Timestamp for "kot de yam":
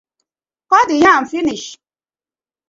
0.73-1.23